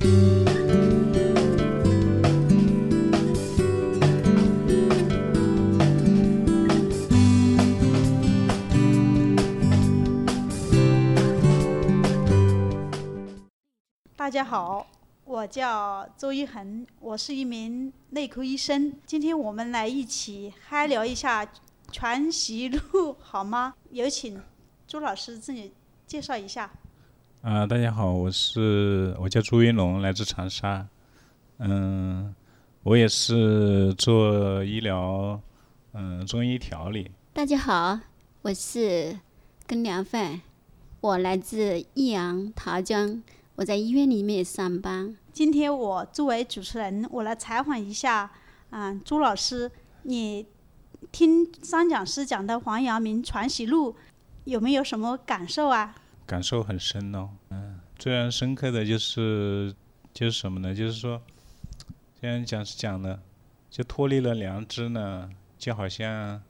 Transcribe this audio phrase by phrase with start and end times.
[0.00, 0.06] 大
[14.30, 14.86] 家好，
[15.24, 18.92] 我叫周一恒，我是一名内科医生。
[19.04, 21.46] 今天我们来一起嗨聊一下
[21.90, 23.74] 全息录，好吗？
[23.90, 24.40] 有请
[24.86, 25.74] 朱老师自己
[26.06, 26.70] 介绍一下。
[27.42, 30.86] 啊，大家好，我是我叫朱云龙，来自长沙。
[31.56, 32.34] 嗯，
[32.82, 35.40] 我也是做医疗，
[35.94, 37.10] 嗯，中医调理。
[37.32, 37.98] 大家好，
[38.42, 39.18] 我是
[39.66, 40.42] 根良范，
[41.00, 43.22] 我来自益阳桃江。
[43.54, 45.16] 我在医院里面上班。
[45.32, 48.30] 今天我作为主持人，我来采访一下，
[48.68, 49.70] 啊，朱老师，
[50.02, 50.44] 你
[51.10, 53.92] 听张讲师讲的《黄阳明传习录》，
[54.44, 55.94] 有没有什么感受啊？
[56.30, 59.74] 感受很深哦，嗯，最让深刻的就是，
[60.14, 60.72] 就是什么呢？
[60.72, 61.20] 就是说，
[62.22, 63.20] 像讲是讲的，
[63.68, 66.40] 就脱离了良知呢，就好像，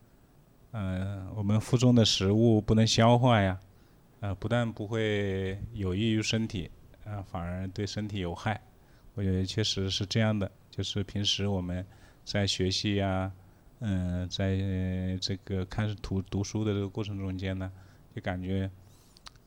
[0.73, 3.59] 嗯，我们腹中的食物不能消化呀，
[4.21, 6.71] 啊，不但不会有益于身体。
[7.07, 8.61] 啊，反而对身体有害，
[9.15, 10.49] 我觉得确实是这样的。
[10.71, 11.85] 就是平时我们
[12.27, 13.33] 在学习呀，
[13.79, 14.59] 嗯，在
[15.23, 17.73] 这个看图读书的这个过程中间呢，
[18.15, 18.71] 就感觉，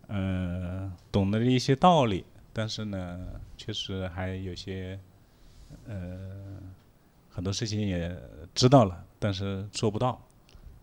[0.07, 3.19] 呃，懂得了一些道理，但是呢，
[3.57, 4.99] 确实还有些，
[5.87, 6.59] 呃，
[7.29, 8.15] 很多事情也
[8.53, 10.21] 知道了，但是做不到，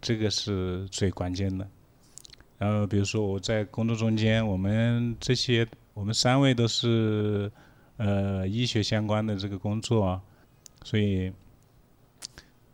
[0.01, 1.67] 这个是最关键的。
[2.59, 5.67] 然后比如说我在工作中间，我们这些。
[5.93, 7.51] 我们三位都是
[7.97, 10.19] 呃医学相关的这个工作，
[10.85, 11.31] 所以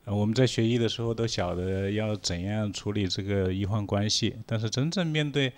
[0.05, 4.37] 我们在学医的时候都晓得要怎样处理这个医患关系。
[4.45, 5.51] 但是真正面对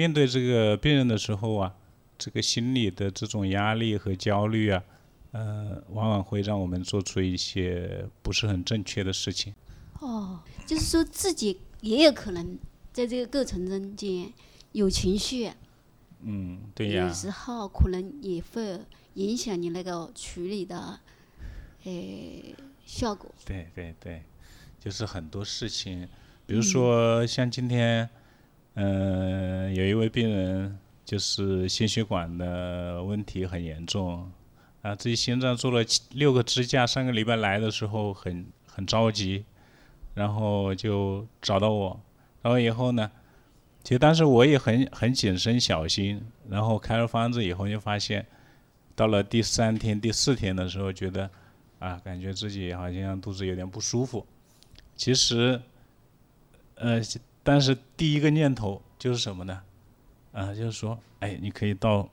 [0.00, 1.74] 面对这个病人的时候啊，
[2.16, 4.82] 这个心理的这种压力和焦虑啊，
[5.32, 9.54] 呃，往往会让我们做出一些不是很正确的事情。
[9.98, 12.58] 哦，就是说自己也有可能
[12.94, 14.32] 在这个过程中间
[14.72, 15.50] 有情绪。
[16.22, 17.06] 嗯，对呀。
[17.06, 18.80] 有时候可能也会
[19.16, 20.98] 影响你那个处理的，
[21.84, 21.92] 呃，
[22.86, 23.30] 效果。
[23.44, 24.22] 对对对，
[24.82, 26.08] 就是很多事情，
[26.46, 28.08] 比如说像今天，嗯，
[28.74, 34.30] 嗯有一位病人就是心血管的问题很严重，
[34.82, 39.44] 啊，自己心脏做了六个支架，上个礼拜来的时候很很着急，
[40.14, 42.00] 然后就找到我，
[42.42, 43.10] 然后以后呢。
[43.82, 46.20] 其实当时我也很很谨慎小心，
[46.50, 48.26] 然后开了方子以后就发现，
[48.94, 51.30] 到了第三天、第四天的时候，觉得
[51.78, 54.26] 啊，感觉自己好像肚子有点不舒服。
[54.94, 55.58] 其实，
[56.74, 57.00] 呃，
[57.50, 59.60] 但是第一个念头就是什么呢？
[60.32, 62.08] 啊，就是说，哎，你可以到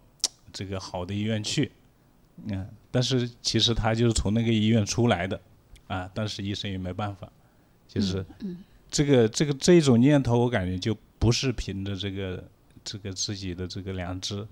[0.51, 1.71] 这个好的医院去。
[2.45, 5.39] 嗯，但是其实他就是从那个医院出来的，
[5.87, 7.31] 啊，但是医生也没办法，
[7.87, 8.25] 就是
[8.89, 10.97] 这个这个这一种念头，我感觉就。
[11.19, 12.47] 不是凭着这个
[12.83, 14.47] 这个自己的这个良知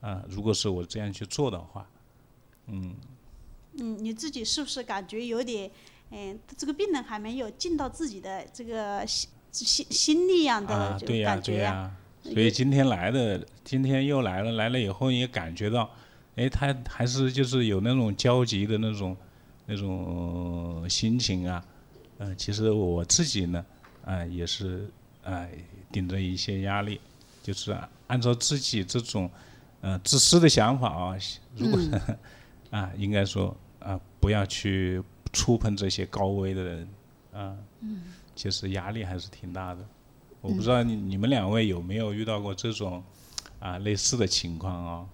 [0.00, 1.86] 啊，如果是我这样去做的话，
[2.66, 2.96] 嗯，
[3.74, 5.70] 嗯，你自己是不是感觉有点，
[6.08, 9.06] 嗯，这个病人还没有尽到自己的这个
[9.52, 11.90] 心心心力一样的感觉呀？
[12.22, 15.90] 所以今天来的，今天又来了，来了以后也感觉到，
[16.36, 19.16] 哎，他还是就是有那种焦急的那种
[19.66, 21.64] 那种心情啊，
[22.18, 23.64] 嗯，其实我自己呢，
[24.04, 24.88] 啊，也是。
[25.24, 25.46] 啊，
[25.92, 26.98] 顶着一些压力，
[27.42, 27.76] 就是
[28.06, 29.30] 按照自己这种，
[29.82, 31.18] 呃，自私的想法啊，
[31.54, 31.78] 如果
[32.70, 36.88] 啊，应该说啊，不要去触碰这些高危的人，
[37.34, 37.54] 啊，
[38.38, 39.84] 其实压力还是挺大的。
[40.40, 43.02] 我不知道你你们两位有没有遇到过这种
[43.58, 45.04] 啊类似的情况啊？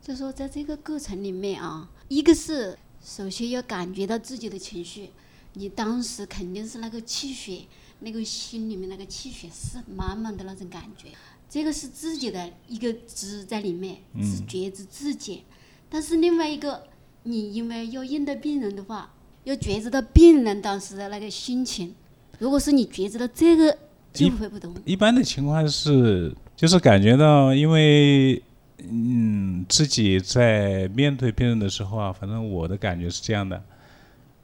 [0.00, 5.10] 就说在这个过程里面啊，一个是首先要感觉到自己的情绪，
[5.52, 7.62] 你当时肯定是那个气血。
[8.04, 11.10] 那个心里面那个气血是满满的那种感觉，
[11.48, 15.44] 这个是自己的一个知在里面，是觉知自己。
[15.88, 16.82] 但是另外一个，
[17.22, 19.14] 你因为要应对病人的话，
[19.44, 21.94] 要觉知到病人当时的那个心情。
[22.42, 23.78] 如果是你觉知到这个，
[24.12, 24.74] 就会不同。
[24.84, 28.42] 一般的情况是，就是感觉到，因为
[28.90, 33.62] 嗯，自己在面对病人的时候啊，反正我的感觉是这样的。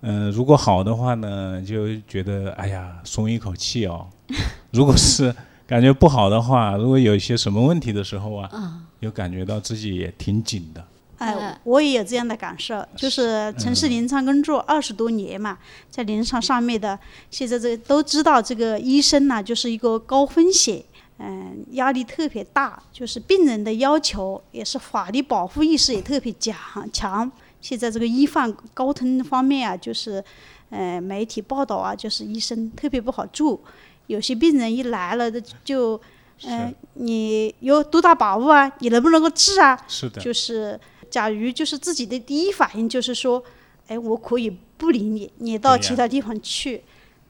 [0.03, 4.07] 嗯，如果好的话呢，就觉得哎呀，松一口气哦。
[4.71, 5.35] 如果是
[5.67, 10.85] 感觉不好的话，如果有一些什么问题的时候啊，又感觉到自己也挺紧的。
[11.19, 15.59] 哎，我也有这样的感受，就是从事临床工作二十多年嘛，
[15.91, 16.99] 在临床上面的，
[17.31, 20.83] 现在这都知道这个医生呢，就是一个高风险。
[21.21, 26.57] 嗯，压力特别大，就是病人的要求也是法律保护意识也特别强
[26.93, 27.29] 强。
[27.61, 30.23] 现在这个医患沟通方面啊，就是，
[30.71, 33.61] 呃，媒体报道啊，就是医生特别不好做。
[34.07, 36.01] 有些病人一来了的就，
[36.45, 38.73] 嗯、你有多大把握啊？
[38.79, 39.77] 你能不能够治啊？
[39.89, 40.79] 是的，就是，
[41.11, 43.43] 假如就是自己的第一反应就是说，
[43.87, 46.83] 哎，我可以不理你，你到其他地方去。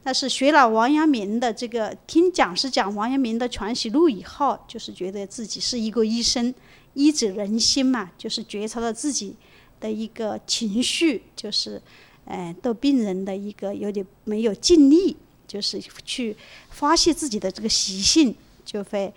[0.03, 6.55] 但是学了王阳明的这个，听讲师讲王阳明的《传习录》以后，就是觉得自己是一个医生，
[6.95, 9.37] 医者仁心嘛，就是觉察到自己
[9.81, 11.83] 的一个情绪，就是，
[12.25, 15.17] 呃，对病人的一个有点没有尽力，
[15.47, 16.35] 就是去
[16.71, 18.35] 发泄自己的这个习性，
[18.65, 19.13] 就会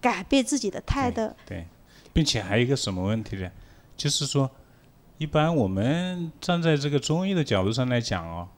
[0.00, 1.32] 改变自己的态度。
[1.46, 1.64] 对，
[2.12, 3.50] 并且还有一个什么问题呢？
[3.96, 4.50] 就是说，
[5.18, 8.48] 一般我们站在这个中医的角度上来讲哦，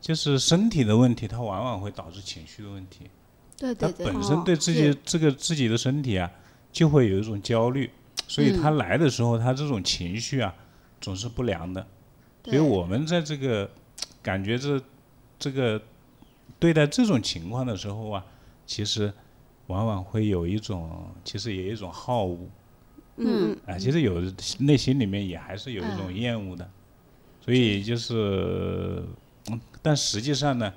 [0.00, 3.10] 就是身体的问题，它往往会导致情绪的问题。
[3.56, 4.06] 对对对。
[4.06, 6.30] 他，本身对自己这个自己的身体啊，
[6.72, 7.90] 就会有一种焦虑，
[8.26, 10.54] 所以他来的时候，他这种情绪啊，
[11.00, 11.86] 总是不良的。
[12.44, 13.70] 所以我们在这个
[14.22, 14.82] 感觉这
[15.38, 15.80] 这个
[16.58, 18.24] 对待这种情况的时候啊，
[18.66, 19.12] 其实
[19.68, 22.38] 往往会有一种，其实也有一种好恶
[23.24, 24.20] 嗯啊，其实有
[24.58, 26.68] 内心里面也还是有一种厌恶的。
[27.40, 29.02] 所以就是，
[29.50, 30.72] 嗯但实际上呢，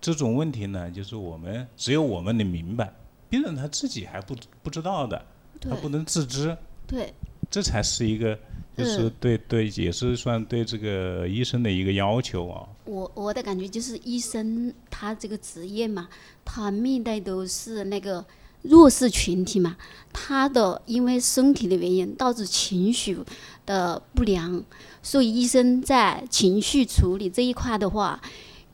[0.00, 2.92] 这种问题呢，就是我们只有我们能明白，
[3.28, 5.22] 病人他自己还不不知道的，
[5.60, 6.56] 他不能自知，
[6.86, 7.12] 对。
[7.48, 8.36] 这才是一个，
[8.76, 12.68] 就是嗯对对，也是算对这个医生的一个要求啊。
[12.84, 16.08] 我我的感觉就是医生他这个职业嘛，
[16.44, 18.24] 他面对都是那个
[18.62, 19.76] 弱势群体嘛，
[20.12, 23.18] 他的因为身体的原因导致情绪
[23.64, 24.62] 的不良，
[25.02, 28.20] 所以医生在情绪处理这一块的话，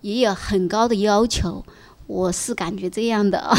[0.01, 1.65] 也有很高的要求。
[2.09, 3.51] 我是感觉这样的，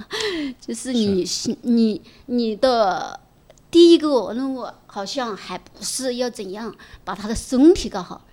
[0.60, 3.18] 就是你心你你的
[3.70, 8.26] 第一个任务好像还不是要怎样把他的身体搞好，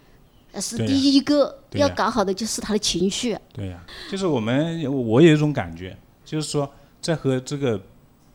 [0.60, 3.38] 是第一个要搞好的就是他的情绪。
[3.54, 3.80] 对呀、
[4.12, 5.96] 就是我们我有一种感觉，
[6.26, 6.70] 就是说
[7.02, 7.82] 在和这个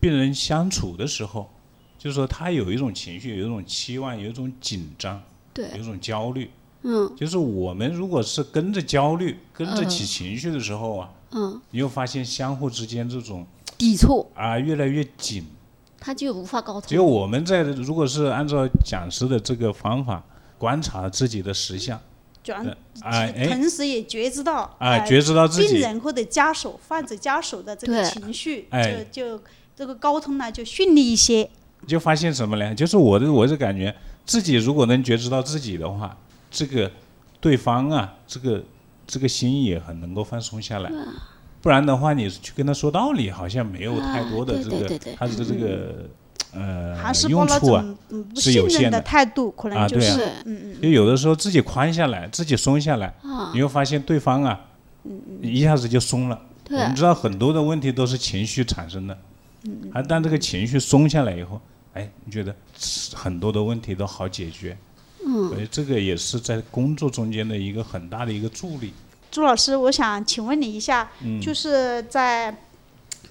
[0.00, 1.48] 病人相处的时候，
[1.96, 5.22] 就是说他有一种情绪，有一种期望，有一种紧张，
[5.54, 6.50] 对有一种焦虑。
[6.82, 13.44] 嗯就是我们如果是跟着焦虑、跟着嗯起情绪的时候啊，嗯，你又发现相互之间这种
[13.76, 15.44] 抵触，啊越来越紧。
[15.98, 17.10] 他就无法沟通只有通。
[17.10, 20.22] 我们在如果是按照讲师的这个方法
[20.58, 22.00] 观察自己的实相，
[22.46, 22.76] 转
[23.48, 29.42] 同时也觉知到啊呃觉知到自己病人或者家属、患者家属的这个情绪，哎就就
[29.74, 31.50] 这个沟通呢就顺利一些。
[31.86, 32.74] 就发现什么呢？
[32.74, 33.94] 就是我的我是感觉
[34.24, 36.16] 自己如果能觉知到自己的话，
[36.50, 36.90] 这个
[37.40, 38.64] 对方啊，这个
[39.06, 40.90] 这个心也很能够放松下来。
[41.60, 46.08] 不然的话，你去跟他说道理，好像没有太多的啊这个他的这个
[46.52, 46.96] 呃
[47.28, 47.84] 用处啊。
[48.34, 54.60] 是信任有限的态度，可能就啊对啊是是嗯嗯就有的时候自己宽下来，自己松下来，啊，你会发现对方啊，
[55.42, 56.40] 一下子就松了。
[56.68, 59.16] 我们知道很多的问题都是情绪产生的，
[59.92, 61.60] 而当这个情绪松下来以后，
[61.92, 62.54] 哎，你觉得
[63.14, 64.76] 很多的问题都好解决。
[65.24, 68.92] 嗯，所以这个也是在工作中间的一个很大的一个助力。
[69.30, 72.56] 朱老师，我想请问你一下，嗯就是在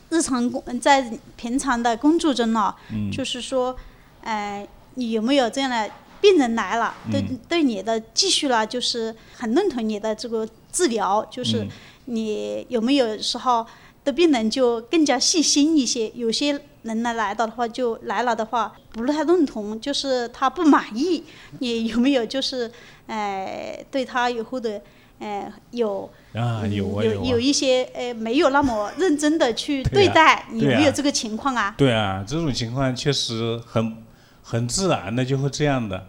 [0.09, 3.11] 日常工在平常的工作中呢、嗯。
[3.11, 3.75] 就是说，
[4.21, 5.89] 呃，你有没有这样的
[6.21, 7.39] 病人来了，对嗯。
[7.47, 11.69] 对你的继续了，就是很认同你的这个治疗，就是嗯。
[12.05, 13.65] 你有没有时候
[14.03, 21.23] 的病人就更加细心一些，有些人呢来到的话就来了的话不太认同，就是他不满意，
[21.57, 22.71] 你有没有就是
[23.07, 24.79] 呃对他以后的
[25.17, 31.73] 呃有啊，嗯有啊有有，一些呃没有那么认真的去对待，你有没有这个情况啊？
[31.77, 33.97] 对啊，这种情况确实很
[34.43, 36.07] 很自然的就会这样的。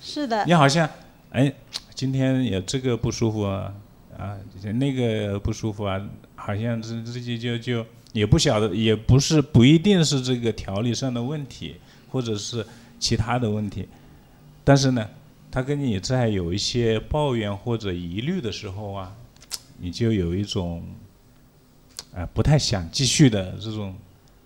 [0.00, 0.88] 是的，你好像，
[1.30, 1.52] 哎，
[1.94, 3.72] 今天也这个不舒服啊，
[4.18, 4.36] 啊，
[4.74, 6.00] 那个不舒服啊，
[6.34, 11.76] 好像这自己就就也不晓得，也不是不一定是这个调理上的问题，
[12.10, 12.66] 或者是
[12.98, 13.88] 其他的问题，
[14.64, 15.08] 但是呢，
[15.50, 19.14] 他跟你在有一些抱怨或者疑虑的时候啊，
[19.82, 20.80] 你就有一种，
[22.14, 23.92] 啊、不太想继续的这种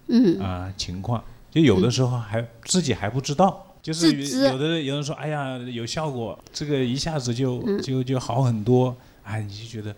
[0.08, 4.10] 嗯，啊、情况，就有的时候还、自己还不知道，就是
[4.48, 7.82] 有的人有人说，哎呀有效果，这个一下子就、嗯。
[7.82, 9.94] 就就好很多，哎，你就觉得，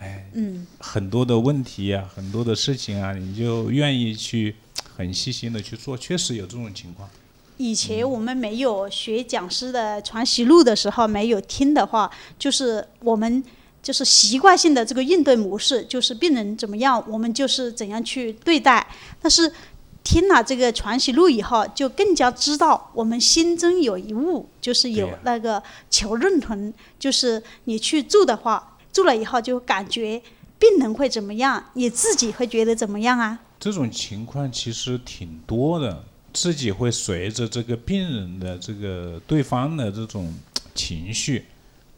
[0.00, 4.56] 哎，嗯，很多的问题啊，很多的事情啊，你就愿意去
[4.96, 7.08] 很细心的去做，确实有这种情况。
[7.58, 7.72] 以。
[7.72, 13.42] 前我们没有学讲师的传习录的时候，没有听的话，就是我们
[13.82, 18.86] 就是习惯性的这个应对模式，就是病人怎么样，我们就是怎样去对待。
[19.20, 19.52] 但是
[20.04, 30.22] 听了这个传习录以后，就更加知道我们心中有一物，就是有那个求认同，就是你去做的话，做了以后就感觉
[30.58, 33.38] 病人会怎么样，你自己会觉得怎么样啊？
[33.58, 40.32] 这种情况其实挺多的，自己会随着这个病人的这个对方的这种
[40.74, 41.46] 情绪，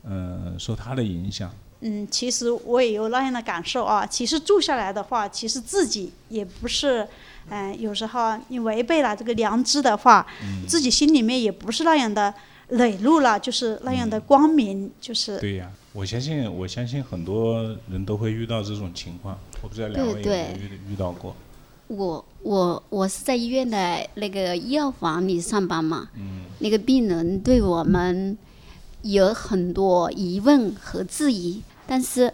[0.05, 1.51] 嗯、受他的影响。
[1.87, 4.07] 嗯，其实我也有那样的感受啊。
[4.07, 7.07] 其实住下来的话，其实自己也不是，
[7.51, 10.27] 嗯、有时候你违背了这个良知的话，
[10.67, 12.33] 自己心里面也不是那样的
[12.69, 19.39] 磊落了，就是那样的光明，就是对呀，我相信，我相信很多人都会遇到这种情况。
[19.61, 20.59] 我不知道两位有没有对。
[20.59, 21.37] 遇遇到过？
[21.89, 26.45] 我我我是在医院的那个药房里上班嘛，嗯。
[26.61, 28.37] 那个病人对我们
[29.03, 32.33] 有很多疑问和质疑，但是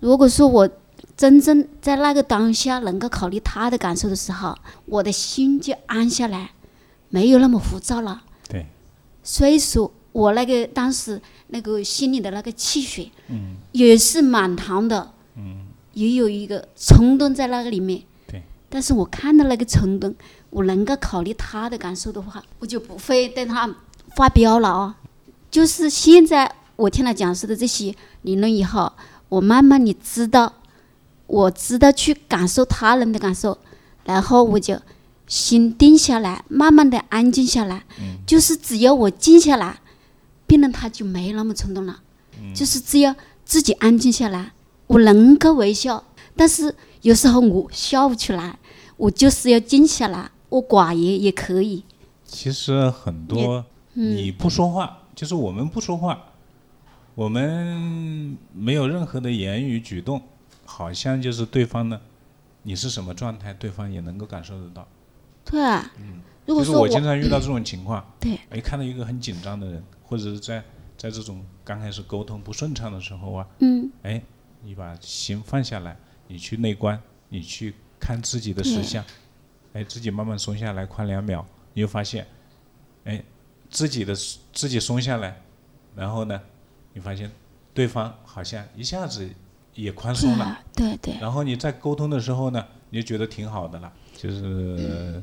[0.00, 0.68] 如果说我
[1.16, 6.50] 真正在那个当下能够考虑他的感受的时候，我的心就安下来，
[7.08, 8.22] 没有那么浮躁了。
[8.48, 8.66] 对，
[9.22, 13.10] 所以说我那个当时那个心里的那个气血，
[13.72, 15.12] 也是满堂的，
[15.92, 18.02] 也有一个冲动在那个里面。
[18.26, 20.14] 对，但是我看到那个冲动，
[20.50, 23.68] 我能够考虑他的感受的话，我就不会对他
[24.14, 24.96] 发飙了啊。
[25.50, 27.92] 就是现在我听他讲师的这些
[28.28, 28.92] 理论以后，
[29.30, 30.52] 我慢慢的知道，
[31.26, 33.56] 我知道去感受他人的感受，
[34.04, 34.78] 然后我就
[35.26, 37.84] 心定下来，慢慢的安静下来。
[38.26, 39.80] 就是只要我静下来，
[40.46, 42.00] 病人他就没那么冲动了。
[42.54, 43.16] 就是只要
[43.46, 44.52] 自己安静下来，
[44.86, 46.04] 我能够微笑，
[46.36, 48.58] 但是有时候我笑不出来，
[48.98, 51.82] 我就是要静下来，我寡言也可以。
[52.26, 56.27] 其实很多你不说话，就是我们不说话，
[57.18, 60.22] 我们没有任何的言语举动，
[60.64, 62.00] 好像就是对方呢，
[62.62, 64.86] 你是什么状态，对方也能够感受得到。
[65.44, 65.90] 对啊，
[66.46, 70.62] 如就是我果说我经常遇到这种情况，对，哎，看到一个很紧张的人，或者是在
[70.96, 74.22] 在这种刚开始沟通不顺畅的时候啊，嗯，哎，
[74.62, 75.96] 你把心放下来，
[76.28, 79.04] 你去内观，你去看自己的实相，
[79.72, 81.44] 哎，自己慢慢松下来，宽两秒，
[81.74, 82.24] 你就发现，
[83.02, 83.20] 哎，
[83.68, 84.14] 自己的
[84.52, 85.42] 自己松下来，
[85.96, 86.40] 然后呢，
[86.92, 87.30] 你发现
[87.72, 89.28] 对方好像一下子
[89.74, 95.22] 也宽松了，对啊，对对，然后你在沟通的时候呢，你就觉得挺好的了，就是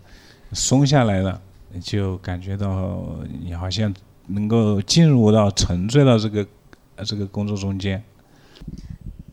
[0.53, 1.41] 松下来了，
[1.81, 3.05] 就感觉到
[3.41, 3.93] 你好像
[4.27, 6.47] 能够进入到沉醉到这个
[6.95, 8.01] 呃这个工作中间。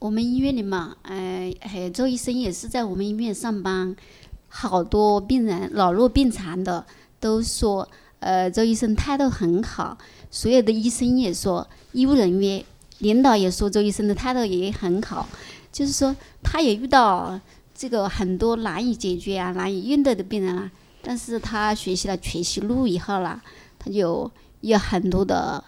[0.01, 3.95] 我们医院里嘛，呃，还有周医生也是在我们医院上班，
[4.49, 6.85] 好多病人老弱病残的
[7.21, 7.89] 都说，
[8.23, 9.99] 呃，周医生态度很好，
[10.31, 12.65] 所有的医生也说，医务人员、
[12.99, 15.29] 领导也说周医生的态度也很好，
[15.73, 17.41] 就是说他也遇到
[17.75, 20.71] 这个很多难以解决啊、难以应对的病人啊，
[21.03, 23.43] 但是他学习了全息录以后啦，
[23.77, 25.63] 他就有很多的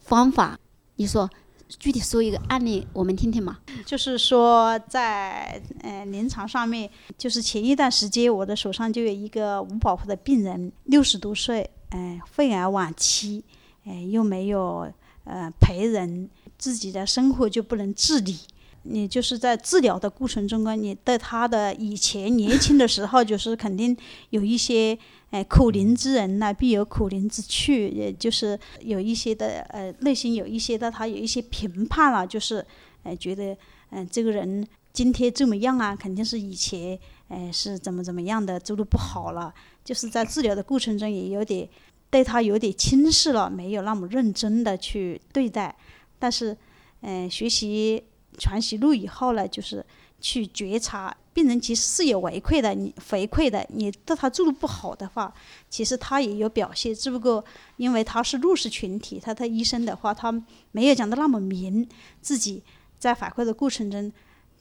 [0.00, 0.58] 方法，
[0.96, 1.30] 你说
[1.78, 3.58] 具体说一个案例我们听听嘛。
[3.86, 13.44] 就是说在呃临床上面，就是前一段时间我的手上就有一个无保护的病人，六十多岁，哎、肺癌晚期，
[13.84, 14.90] 哎、又没有
[15.24, 18.38] 呃陪人，自己的生活就不能自理。
[18.84, 23.96] 你就是在治疗的过程中啊，你对他的以前年轻的时候，就是肯定
[24.30, 24.98] 有一些，
[25.30, 32.66] 哎，可怜之人呐、必有可怜之处，也就是有一些的，呃，内心有一些的，他有一些评判了，就是，
[33.04, 33.56] 呃，觉得，
[33.90, 41.68] 嗯、这个人今天这么样啊，肯定是以前，哎、是怎么怎么样的，做的不好了，就是在治疗的过程中也有点
[42.10, 45.74] 对他有点轻视了，没有那么认真的去对待，
[46.18, 46.56] 但是，
[47.00, 48.02] 嗯、学习
[48.38, 49.84] 传习录以后呢，就是
[50.20, 55.32] 去觉察病人其实是有回馈的，你回馈的，你对他做的不好的话，
[55.70, 57.42] 其实他也有表现，只不过
[57.76, 60.30] 因为他是弱势群体，他的医生的话，他
[60.70, 61.88] 没有讲的那么明，
[62.20, 62.62] 自己
[62.98, 64.12] 在反馈的过程中，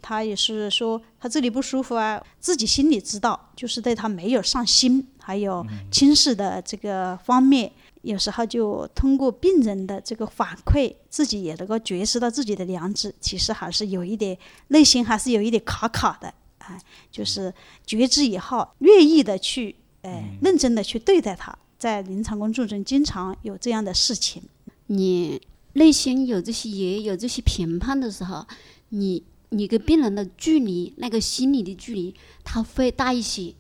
[0.02, 14.38] 他也是说他这里不舒服啊，自己心里知道，就是对他没有上心，还有轻视的这个方面，有时候就通过病人的这个反馈，自己也能够觉知到自己的良知，其实还是有一点
[14.70, 16.80] 内心还是有一点卡卡的，啊，
[17.12, 17.54] 就是
[17.86, 24.42] 觉知以后，愿意的去，呃，认真的去对待他，在临床工作中经常有这样的事情。
[24.88, 25.40] 你
[25.74, 28.46] 内心有这些也有这些评判的时候，
[28.90, 32.14] 你你跟病人的距离，那个心理的距离，
[32.44, 33.54] 它会大一些。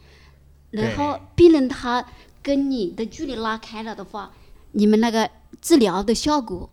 [0.72, 2.06] 然后病人他
[2.42, 4.32] 跟你的距离拉开了的话，
[4.72, 5.30] 你们那个
[5.62, 6.70] 治疗的效果，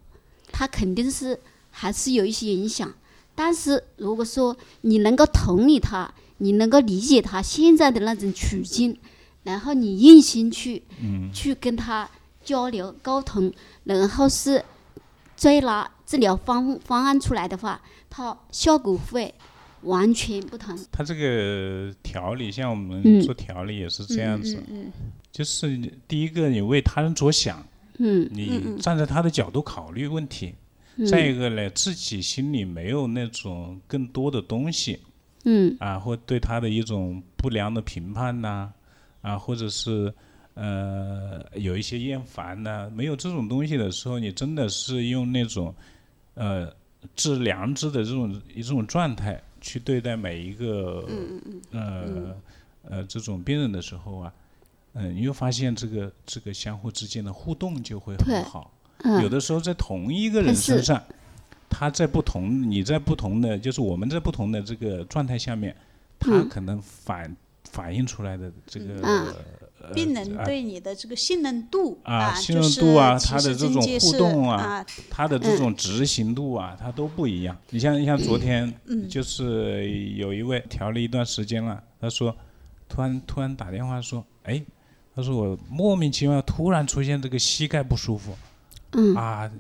[0.51, 1.39] 他肯定是
[1.71, 2.93] 还是有一些影响。
[3.35, 8.99] 但是如果说你能够同理他，你能够理解他现在的那种处境，
[9.43, 10.85] 然后你用心去，
[11.33, 12.09] 去跟他
[12.45, 13.53] 交流沟通，
[13.85, 14.65] 然后是
[15.37, 19.35] 再拿治疗方方案出来的话，它效果会
[19.83, 20.77] 完全不同。
[20.91, 23.21] 他这个调理，像我们嗯。
[23.21, 24.93] 做调理也是这样子，嗯
[25.31, 27.65] 就是第一个你为他人着想，
[27.99, 30.53] 嗯你站在他的角度考虑问题；
[31.07, 34.99] 再一个呢，自己心里没有那种更多的东西
[35.45, 35.77] 嗯。
[35.79, 38.73] 啊，或对他的一种不良的评判呐、
[39.21, 40.13] 啊，或者是
[40.55, 45.73] 呃有一些厌烦呐、没有这种东西的时候，你真的是用那种
[46.35, 46.75] 呃
[47.15, 51.09] 致良知的这种一种状态去对待每一个
[51.73, 52.37] 呃
[52.83, 54.33] 呃这种病人的时候啊，
[54.95, 58.73] 嗯、你会发现这个这个相互之间的互动就会很好。
[58.99, 61.03] 嗯，有的时候在同一个人身上，
[61.69, 65.77] 他在不同，你在不同的，就是我们在不同的这个状态下面，
[66.19, 66.49] 他嗯。
[66.49, 67.37] 可能反
[67.71, 69.37] 反映出来的这个、
[69.95, 77.57] 病人啊对你的这个信任度啊信任就是度啊他的这种互动啊啊，他的这种执行度啊，他都不一样。
[77.71, 82.37] 你像你像昨 天，嗯就是有一位调了一段时间了，他说，
[82.89, 84.63] 突然突然打电话说，哎，
[85.15, 88.37] 他说我莫名其妙突然出现这个膝盖不舒服，
[88.93, 89.51] 嗯啊，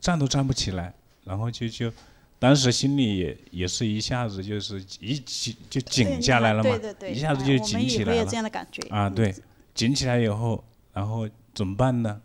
[0.00, 1.92] 站都站不起来，然后就就。
[2.38, 9.32] 当时心里也也是一下子就是一紧就紧下来了嘛对，对对，一下子就紧起来了也有这样的感觉啊，嗯对，
[9.74, 10.62] 紧起来以后，
[10.92, 12.20] 然后怎么办呢？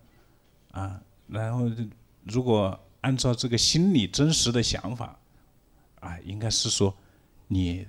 [0.72, 1.70] 啊，然后
[2.24, 5.18] 如果按照这个心里真实的想法，
[6.00, 6.94] 啊，应该是说
[7.48, 7.86] 你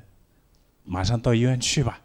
[0.84, 2.00] 马上到医院去吧，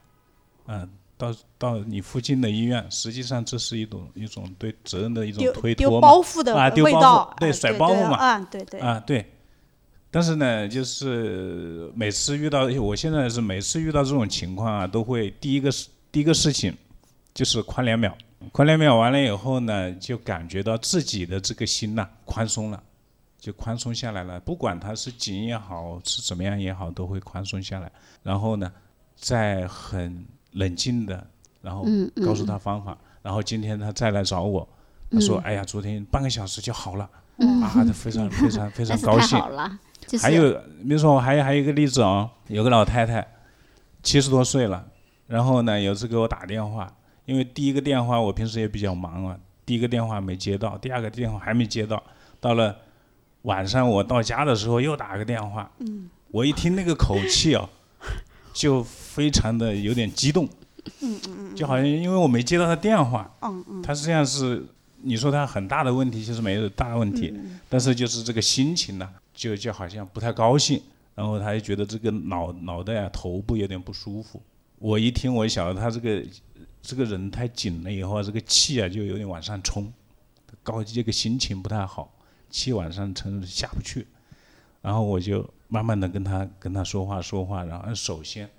[0.65, 9.29] 嗯、到到你附近的医院，实际上这是一种一种对责任的一种推脱嘛，包袱的啊丢包袱，对哎甩包袱嘛啊，对对，啊，对。
[10.11, 16.77] 但是呢，就是每次遇到，我现在是每次遇到这种情况啊，都会第一个事第一个事情
[17.33, 18.15] 就是宽两秒，
[18.51, 22.81] 宽两秒完了以后呢，就感觉到自己的这个心呐、宽松了，
[23.39, 24.39] 就宽松下来了。
[24.39, 27.91] 不管它是紧也好，是怎么样也好，都会宽松下来。
[28.21, 28.71] 然后呢，
[29.15, 31.25] 再很冷静的，
[31.61, 31.85] 然后
[32.25, 32.97] 告诉他方法。
[33.21, 34.67] 然后今天他再来找我，
[35.09, 39.39] 他说：“哎呀，昨天半个小时就好了。”啊，他非常非常非常 高兴
[40.21, 40.51] 还有，
[40.83, 43.25] 比如说我还有还有一个例子啊、有个老太太，
[44.03, 44.85] 七十多岁了，
[45.25, 46.93] 然后呢有次给我打电话，
[47.25, 52.01] 因为第一个电话我平时也比较忙啊，第一个电话没接到，第二个电话还没接到，
[52.39, 52.75] 到了
[53.43, 56.09] 晚上我到家的时候又打个电话，嗯。
[56.31, 57.69] 我一听那个口气啊，
[58.53, 60.49] 就非常的有点激动，
[61.01, 64.65] 嗯嗯就好像因为我没接到他电话，嗯嗯，他实际上是
[65.03, 70.81] 你说他很大的问题，其实没有大问题，嗯但是就是这个心情呢、就就好像不太高兴，
[71.13, 74.41] 然后他就觉得这个脑脑袋啊头部有点不舒服。
[74.79, 76.23] 我一听，我晓得他这个
[76.83, 79.91] 这个人太紧了以后啊，这个气啊就有点往上冲，
[80.61, 82.13] 高这个心情不太好，
[82.49, 84.05] 气往上冲下不去。
[84.81, 88.49] 然后我就慢慢的跟他跟他说话说话，然后首先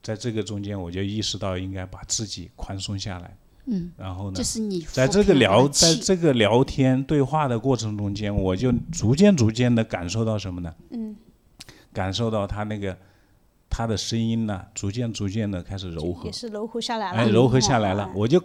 [0.00, 10.72] 在这个中间我就意识到应该把自己宽松下来，嗯，然后呢就，是你在这个聊，在这个聊天对话的过程中间，我就逐渐逐渐的感受到什么呢？
[10.90, 11.16] 嗯，
[11.92, 12.96] 感受到他那个
[13.74, 18.12] 他的声音呢，逐渐逐渐的开始柔和也，是柔和下来了，哎，柔和下来了哎。
[18.14, 18.38] 我就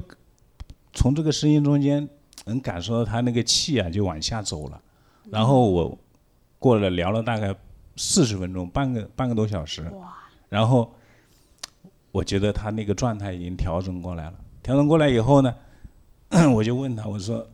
[0.93, 2.07] 从这个声音中间
[2.45, 4.81] 能感受到他那个气啊，就往下走了。
[5.29, 5.97] 然后我
[6.57, 7.53] 过了聊了大概
[7.97, 9.91] 四十分钟，半个半个多小时，
[10.47, 10.95] 然后
[12.13, 14.33] 我觉得他那个状态已经调整过来了。
[14.63, 15.53] 调整过来以后呢，
[16.55, 17.45] 我就问他，我说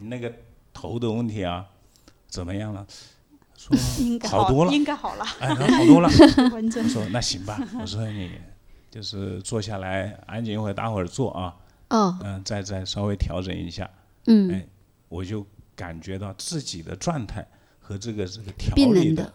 [0.00, 0.32] 你 那个
[0.72, 1.66] 头的问题啊，
[2.28, 2.86] 怎么样了？
[3.58, 3.76] 说
[4.30, 6.08] 好多了应该好了，哎，好多了。
[6.54, 8.30] 我说那行吧，我说你
[8.88, 11.56] 就是坐下来安静一会儿，待会儿坐啊，
[11.90, 13.90] 哦，嗯、再再稍微调整一下，
[14.26, 14.64] 嗯哎，
[15.08, 15.44] 我就
[15.74, 17.44] 感觉到自己的状态
[17.80, 19.34] 和这个这个调理的的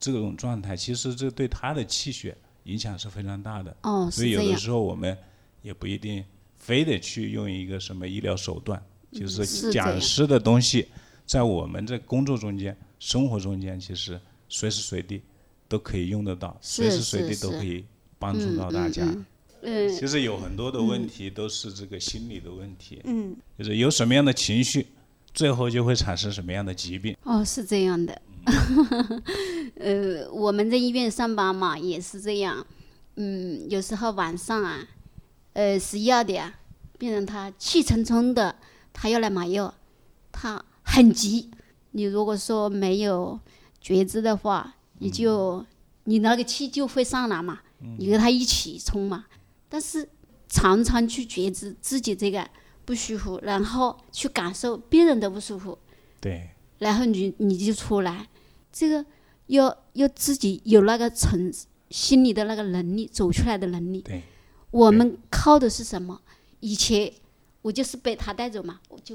[0.00, 3.76] 这种状态，其实这对他的气血影响是非常大的。
[3.82, 5.16] 哦，是所以有的，时候我们
[5.60, 6.24] 也不一定
[6.56, 10.88] 非得去用一个什么医疗手段，就是讲师的东西，
[11.26, 15.22] 在我们这工作中间、生活中间，其实随时随地
[15.68, 17.84] 都可以用得到，随时随地都可以
[18.18, 19.04] 帮助到大家。
[19.04, 19.26] 嗯
[19.60, 24.86] 嗯，其实有很多的问题都是这个心理的问题，嗯就是有什么样的情绪，
[25.34, 27.16] 最后就会产生什么样的疾病。
[27.24, 28.22] 哦，是这样的。
[29.74, 32.64] 呃，我们在医院上班嘛，也是这样。
[33.16, 34.88] 嗯，有时候晚上啊，
[35.54, 36.54] 呃，十一二点，
[36.96, 38.54] 病人他气冲冲的，
[38.92, 39.74] 他要来买药，
[40.30, 41.50] 他很急。
[41.92, 43.38] 你如果说没有
[43.80, 45.64] 觉知的话，你就
[46.04, 47.60] 你那个气就会上来嘛，
[47.98, 49.26] 你跟他一起冲嘛。
[49.68, 50.08] 但是
[50.48, 52.48] 常常去觉知自己这个
[52.84, 55.78] 不舒服，然后去感受别人的不舒服，
[56.20, 58.26] 对，然后你你就出来，
[58.72, 59.04] 这个
[59.48, 61.52] 要要自己有那个承
[61.90, 64.00] 心里的那个能力，走出来的能力。
[64.00, 64.22] 对，
[64.70, 66.20] 我们靠的是什么？
[66.60, 67.12] 以前
[67.62, 69.14] 我就是被他带走嘛，我就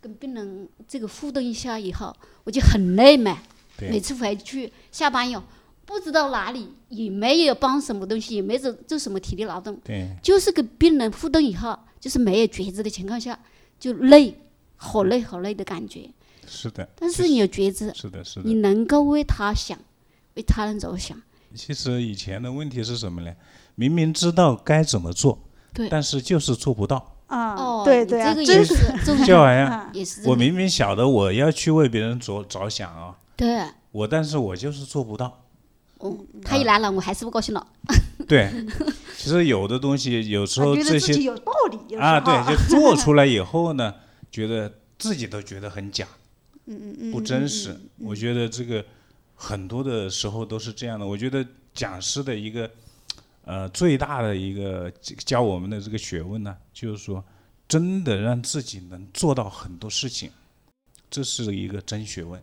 [0.00, 3.38] 跟病人这个互动一下以后，我就很累嘛。
[3.78, 5.42] 每，次回去下班以后，
[5.86, 13.38] 不知道哪里也没有帮什么东西，也没做做什么体力劳动，对，就是跟病人互动以后，就是没有觉知的情况下，
[13.78, 14.38] 就累，
[14.76, 16.10] 好累好累的感觉。
[16.46, 16.86] 是的。
[16.96, 18.54] 但是你有觉知，是的，是的你。
[18.54, 19.78] 能够为他想，
[20.34, 21.20] 为他人着想。
[21.54, 23.32] 其实以前的问题是什么呢？
[23.76, 25.38] 明明知道该怎么做，
[25.72, 27.16] 对但是就是做不到。
[27.28, 30.22] 啊，哦，对对啊，这个也是，这个就好像啊也是。
[30.28, 35.44] 我明明晓得我要去为别人着着想啊，对，我但是我就是做不到。
[35.98, 37.66] 哦，他一来了，我还是不高兴了。
[38.26, 38.50] 对，
[39.16, 43.94] 其实有的东西有时候这些有道理，有啊，对， 就做出来以后呢，
[44.32, 46.06] 觉得自己都觉得很假，
[46.66, 47.78] 嗯嗯不真实。
[47.98, 48.82] 我觉得这个
[49.34, 51.06] 很多的时候都是这样的。
[51.06, 52.70] 我觉得讲师的一个
[53.44, 57.22] 呃最大的一个教我们的这个学问呢，就是说
[57.70, 60.32] 真的让自己能做到很多事情，
[61.08, 62.42] 这是一个真学问。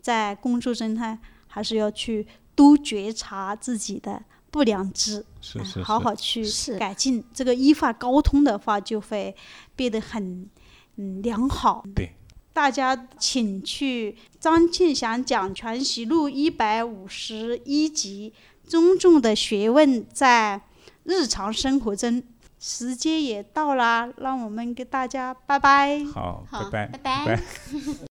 [0.00, 6.44] 在工作中呢，还是要去多觉察自己的不良知，哎是是是，好好去
[6.78, 7.24] 改进。
[7.34, 9.34] 这个依法沟通的话，就会
[9.74, 10.48] 变得很
[10.94, 11.84] 嗯良好。
[11.92, 12.12] 对，
[12.52, 20.62] 大家请去张庆祥讲全习录一百五十一集，尊重的学问在
[21.02, 22.22] 日常生活中。
[22.60, 26.04] 时间也到啦，让我们给大家拜拜。
[26.14, 27.40] 好，好，拜拜拜。